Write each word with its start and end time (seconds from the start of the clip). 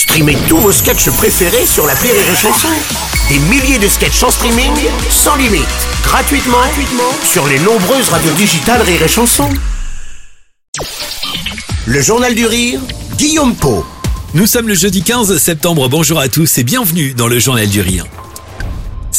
Streamez 0.00 0.38
tous 0.48 0.56
vos 0.56 0.72
sketchs 0.72 1.10
préférés 1.10 1.66
sur 1.66 1.86
la 1.86 1.92
Rire 1.92 2.14
et 2.14 2.34
Chanson. 2.34 2.68
Des 3.28 3.38
milliers 3.38 3.78
de 3.78 3.86
sketchs 3.86 4.22
en 4.22 4.30
streaming, 4.30 4.72
sans 5.10 5.36
limite, 5.36 5.68
gratuitement, 6.02 6.56
sur 7.22 7.46
les 7.46 7.58
nombreuses 7.58 8.08
radios 8.08 8.32
digitales 8.32 8.80
Rire 8.80 9.02
et 9.02 9.08
Chanson. 9.08 9.50
Le 11.84 12.00
Journal 12.00 12.34
du 12.34 12.46
Rire, 12.46 12.80
Guillaume 13.18 13.54
Po. 13.54 13.84
Nous 14.32 14.46
sommes 14.46 14.68
le 14.68 14.74
jeudi 14.74 15.02
15 15.02 15.36
septembre, 15.36 15.90
bonjour 15.90 16.18
à 16.18 16.28
tous 16.30 16.56
et 16.56 16.64
bienvenue 16.64 17.12
dans 17.12 17.28
le 17.28 17.38
Journal 17.38 17.68
du 17.68 17.82
Rire. 17.82 18.06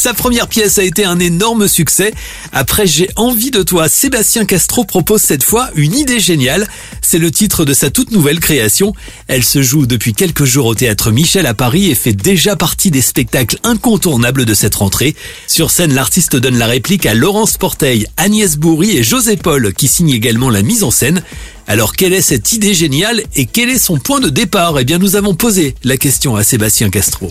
Sa 0.02 0.14
première 0.14 0.48
pièce 0.48 0.78
a 0.78 0.82
été 0.82 1.04
un 1.04 1.20
énorme 1.20 1.68
succès. 1.68 2.12
Après 2.50 2.88
J'ai 2.88 3.08
envie 3.14 3.52
de 3.52 3.62
toi, 3.62 3.88
Sébastien 3.88 4.44
Castro 4.44 4.82
propose 4.82 5.22
cette 5.22 5.44
fois 5.44 5.70
une 5.76 5.96
idée 5.96 6.18
géniale. 6.18 6.66
C'est 7.00 7.20
le 7.20 7.30
titre 7.30 7.64
de 7.64 7.72
sa 7.72 7.88
toute 7.88 8.10
nouvelle 8.10 8.40
création. 8.40 8.94
Elle 9.28 9.44
se 9.44 9.62
joue 9.62 9.86
depuis 9.86 10.12
quelques 10.12 10.42
jours 10.42 10.66
au 10.66 10.74
théâtre 10.74 11.12
Michel 11.12 11.46
à 11.46 11.54
Paris 11.54 11.88
et 11.88 11.94
fait 11.94 12.14
déjà 12.14 12.56
partie 12.56 12.90
des 12.90 13.00
spectacles 13.00 13.58
incontournables 13.62 14.44
de 14.44 14.54
cette 14.54 14.74
rentrée. 14.74 15.14
Sur 15.46 15.70
scène, 15.70 15.94
l'artiste 15.94 16.34
donne 16.34 16.58
la 16.58 16.66
réplique 16.66 17.06
à 17.06 17.14
Laurence 17.14 17.56
Porteil, 17.56 18.08
Agnès 18.16 18.56
Bourri 18.56 18.96
et 18.96 19.04
José 19.04 19.36
Paul 19.36 19.72
qui 19.72 19.86
signent 19.86 20.10
également 20.10 20.50
la 20.50 20.62
mise 20.62 20.82
en 20.82 20.90
scène. 20.90 21.22
Alors 21.68 21.92
quelle 21.92 22.12
est 22.12 22.22
cette 22.22 22.50
idée 22.50 22.74
géniale 22.74 23.22
et 23.36 23.46
quel 23.46 23.70
est 23.70 23.78
son 23.78 23.98
point 23.98 24.18
de 24.18 24.30
départ? 24.30 24.80
Eh 24.80 24.84
bien 24.84 24.98
nous 24.98 25.14
avons 25.14 25.36
posé 25.36 25.76
la 25.84 25.96
question 25.96 26.34
à 26.34 26.42
Sébastien 26.42 26.90
Castro. 26.90 27.30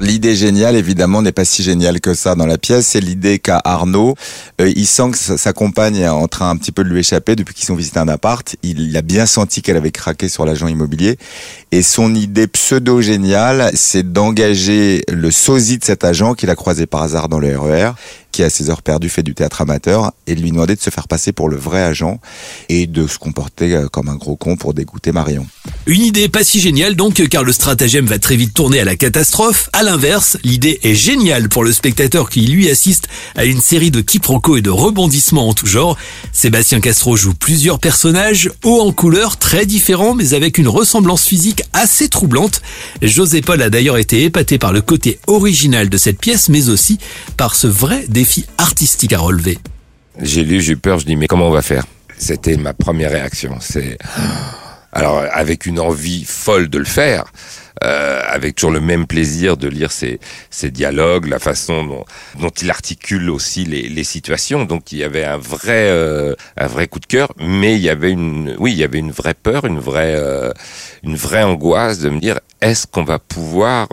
L'idée 0.00 0.34
géniale, 0.34 0.76
évidemment, 0.76 1.20
n'est 1.20 1.30
pas 1.30 1.44
si 1.44 1.62
géniale 1.62 2.00
que 2.00 2.14
ça 2.14 2.34
dans 2.34 2.46
la 2.46 2.56
pièce. 2.56 2.86
C'est 2.86 3.00
l'idée 3.00 3.38
qu'a 3.38 3.60
Arnaud. 3.62 4.14
Euh, 4.58 4.72
il 4.74 4.86
sent 4.86 5.10
que 5.10 5.18
sa 5.18 5.52
compagne 5.52 5.96
est 5.96 6.08
en 6.08 6.26
train 6.26 6.48
un 6.48 6.56
petit 6.56 6.72
peu 6.72 6.82
de 6.84 6.88
lui 6.88 7.00
échapper 7.00 7.36
depuis 7.36 7.54
qu'ils 7.54 7.70
ont 7.70 7.74
visité 7.74 7.98
un 7.98 8.08
appart. 8.08 8.56
Il 8.62 8.96
a 8.96 9.02
bien 9.02 9.26
senti 9.26 9.60
qu'elle 9.60 9.76
avait 9.76 9.90
craqué 9.90 10.30
sur 10.30 10.46
l'agent 10.46 10.68
immobilier. 10.68 11.18
Et 11.70 11.82
son 11.82 12.14
idée 12.14 12.46
pseudo-géniale, 12.46 13.70
c'est 13.74 14.10
d'engager 14.10 15.02
le 15.12 15.30
sosie 15.30 15.76
de 15.76 15.84
cet 15.84 16.02
agent 16.02 16.32
qu'il 16.32 16.48
a 16.48 16.56
croisé 16.56 16.86
par 16.86 17.02
hasard 17.02 17.28
dans 17.28 17.38
le 17.38 17.58
RER 17.58 17.92
qui 18.30 18.42
à 18.42 18.50
ses 18.50 18.70
heures 18.70 18.82
perdues 18.82 19.08
fait 19.08 19.22
du 19.22 19.34
théâtre 19.34 19.60
amateur 19.60 20.12
et 20.26 20.34
de 20.34 20.40
lui 20.40 20.52
demander 20.52 20.76
de 20.76 20.80
se 20.80 20.90
faire 20.90 21.08
passer 21.08 21.32
pour 21.32 21.48
le 21.48 21.56
vrai 21.56 21.82
agent 21.82 22.20
et 22.68 22.86
de 22.86 23.06
se 23.06 23.18
comporter 23.18 23.74
euh, 23.74 23.88
comme 23.88 24.08
un 24.08 24.16
gros 24.16 24.36
con 24.36 24.56
pour 24.56 24.72
dégoûter 24.72 25.12
Marion. 25.12 25.46
Une 25.90 26.02
idée 26.02 26.28
pas 26.28 26.44
si 26.44 26.60
géniale 26.60 26.94
donc 26.94 27.20
car 27.28 27.42
le 27.42 27.50
stratagème 27.50 28.06
va 28.06 28.20
très 28.20 28.36
vite 28.36 28.54
tourner 28.54 28.78
à 28.78 28.84
la 28.84 28.94
catastrophe. 28.94 29.68
À 29.72 29.82
l'inverse, 29.82 30.38
l'idée 30.44 30.78
est 30.84 30.94
géniale 30.94 31.48
pour 31.48 31.64
le 31.64 31.72
spectateur 31.72 32.30
qui 32.30 32.42
lui 32.42 32.70
assiste 32.70 33.08
à 33.34 33.44
une 33.44 33.60
série 33.60 33.90
de 33.90 34.00
quiproquos 34.00 34.58
et 34.58 34.62
de 34.62 34.70
rebondissements 34.70 35.48
en 35.48 35.52
tout 35.52 35.66
genre. 35.66 35.98
Sébastien 36.32 36.78
Castro 36.78 37.16
joue 37.16 37.34
plusieurs 37.34 37.80
personnages, 37.80 38.52
hauts 38.62 38.82
en 38.82 38.92
couleur, 38.92 39.36
très 39.36 39.66
différents 39.66 40.14
mais 40.14 40.32
avec 40.32 40.58
une 40.58 40.68
ressemblance 40.68 41.24
physique 41.24 41.64
assez 41.72 42.08
troublante. 42.08 42.62
José 43.02 43.40
Paul 43.40 43.60
a 43.60 43.68
d'ailleurs 43.68 43.98
été 43.98 44.22
épaté 44.22 44.58
par 44.58 44.72
le 44.72 44.82
côté 44.82 45.18
original 45.26 45.88
de 45.88 45.98
cette 45.98 46.20
pièce 46.20 46.48
mais 46.50 46.68
aussi 46.68 47.00
par 47.36 47.56
ce 47.56 47.66
vrai 47.66 48.04
défi 48.06 48.46
artistique 48.58 49.12
à 49.12 49.18
relever. 49.18 49.58
J'ai 50.22 50.44
lu, 50.44 50.60
j'ai 50.60 50.74
eu 50.74 50.76
peur, 50.76 51.00
je 51.00 51.06
dis 51.06 51.16
mais 51.16 51.26
comment 51.26 51.48
on 51.48 51.52
va 51.52 51.62
faire? 51.62 51.84
C'était 52.16 52.56
ma 52.56 52.74
première 52.74 53.10
réaction. 53.10 53.56
C'est 53.58 53.98
alors 54.92 55.24
avec 55.30 55.66
une 55.66 55.80
envie 55.80 56.24
folle 56.24 56.68
de 56.68 56.78
le 56.78 56.84
faire, 56.84 57.24
euh, 57.84 58.22
avec 58.26 58.56
toujours 58.56 58.72
le 58.72 58.80
même 58.80 59.06
plaisir 59.06 59.56
de 59.56 59.68
lire 59.68 59.90
ses, 59.90 60.18
dialogues, 60.70 61.26
la 61.26 61.38
façon 61.38 61.84
dont, 61.84 62.04
dont 62.38 62.50
il 62.50 62.70
articule 62.70 63.30
aussi 63.30 63.64
les, 63.64 63.88
les, 63.88 64.04
situations. 64.04 64.64
Donc 64.64 64.92
il 64.92 64.98
y 64.98 65.04
avait 65.04 65.24
un 65.24 65.38
vrai 65.38 65.88
euh, 65.88 66.34
un 66.56 66.66
vrai 66.66 66.88
coup 66.88 67.00
de 67.00 67.06
cœur, 67.06 67.32
mais 67.38 67.76
il 67.76 67.80
y 67.80 67.88
avait 67.88 68.10
une 68.10 68.54
oui 68.58 68.72
il 68.72 68.78
y 68.78 68.84
avait 68.84 68.98
une 68.98 69.12
vraie 69.12 69.34
peur, 69.34 69.64
une 69.64 69.80
vraie 69.80 70.14
euh, 70.16 70.52
une 71.02 71.16
vraie 71.16 71.42
angoisse 71.42 72.00
de 72.00 72.10
me 72.10 72.20
dire 72.20 72.40
est-ce 72.60 72.86
qu'on 72.86 73.04
va 73.04 73.18
pouvoir 73.18 73.88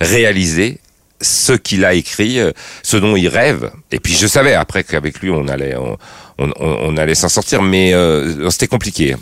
réaliser 0.00 0.80
ce 1.22 1.52
qu'il 1.52 1.84
a 1.84 1.94
écrit, 1.94 2.40
euh, 2.40 2.52
ce 2.82 2.96
dont 2.96 3.16
il 3.16 3.28
rêve? 3.28 3.70
Et 3.90 4.00
puis 4.00 4.14
je 4.14 4.26
savais 4.26 4.54
après 4.54 4.84
qu'avec 4.84 5.20
lui 5.20 5.30
on 5.30 5.48
allait 5.48 5.76
on, 5.76 5.96
on, 6.38 6.96
allait 6.96 7.14
s'en 7.14 7.28
sortir, 7.28 7.62
mais 7.62 7.94
euh, 7.94 8.50
c'était 8.50 8.66
compliqué. 8.66 9.16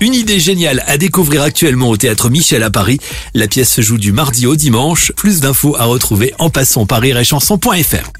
Une 0.00 0.14
idée 0.14 0.40
géniale 0.40 0.84
à 0.86 0.98
découvrir 0.98 1.42
actuellement 1.42 1.88
au 1.88 1.96
théâtre 1.96 2.28
Michel 2.28 2.62
à 2.62 2.70
Paris. 2.70 2.98
La 3.32 3.48
pièce 3.48 3.72
se 3.72 3.80
joue 3.80 3.96
du 3.96 4.12
mardi 4.12 4.46
au 4.46 4.54
dimanche. 4.54 5.12
Plus 5.16 5.40
d'infos 5.40 5.74
à 5.76 5.84
retrouver 5.84 6.34
en 6.38 6.50
passant 6.50 6.84
par 6.84 7.02
chanson.fr. 7.24 8.15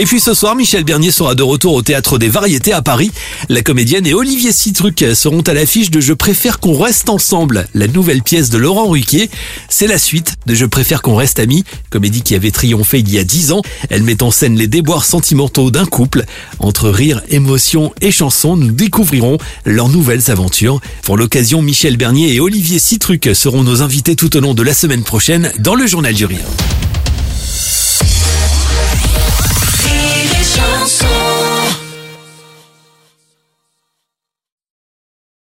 Et 0.00 0.04
puis 0.04 0.18
ce 0.18 0.32
soir, 0.32 0.56
Michel 0.56 0.82
Bernier 0.82 1.10
sera 1.10 1.34
de 1.34 1.42
retour 1.42 1.74
au 1.74 1.82
Théâtre 1.82 2.16
des 2.16 2.30
Variétés 2.30 2.72
à 2.72 2.80
Paris. 2.80 3.12
La 3.50 3.60
comédienne 3.60 4.06
et 4.06 4.14
Olivier 4.14 4.50
Citruc 4.50 5.04
seront 5.12 5.42
à 5.42 5.52
l'affiche 5.52 5.90
de 5.90 6.00
Je 6.00 6.14
préfère 6.14 6.58
qu'on 6.58 6.78
reste 6.78 7.10
ensemble, 7.10 7.68
la 7.74 7.86
nouvelle 7.86 8.22
pièce 8.22 8.48
de 8.48 8.56
Laurent 8.56 8.88
Ruquier. 8.88 9.28
C'est 9.68 9.86
la 9.86 9.98
suite 9.98 10.36
de 10.46 10.54
Je 10.54 10.64
préfère 10.64 11.02
qu'on 11.02 11.16
reste 11.16 11.38
amis, 11.38 11.64
comédie 11.90 12.22
qui 12.22 12.34
avait 12.34 12.50
triomphé 12.50 13.00
il 13.00 13.12
y 13.12 13.18
a 13.18 13.24
dix 13.24 13.52
ans. 13.52 13.60
Elle 13.90 14.02
met 14.02 14.22
en 14.22 14.30
scène 14.30 14.56
les 14.56 14.68
déboires 14.68 15.04
sentimentaux 15.04 15.70
d'un 15.70 15.84
couple. 15.84 16.24
Entre 16.60 16.88
rire, 16.88 17.20
émotion 17.28 17.92
et 18.00 18.10
chanson, 18.10 18.56
nous 18.56 18.70
découvrirons 18.72 19.36
leurs 19.66 19.90
nouvelles 19.90 20.30
aventures. 20.30 20.80
Pour 21.02 21.18
l'occasion, 21.18 21.60
Michel 21.60 21.98
Bernier 21.98 22.32
et 22.32 22.40
Olivier 22.40 22.78
Citruc 22.78 23.28
seront 23.34 23.62
nos 23.62 23.82
invités 23.82 24.16
tout 24.16 24.34
au 24.34 24.40
long 24.40 24.54
de 24.54 24.62
la 24.62 24.72
semaine 24.72 25.02
prochaine 25.02 25.52
dans 25.58 25.74
le 25.74 25.86
Journal 25.86 26.14
du 26.14 26.24
Rire. 26.24 26.46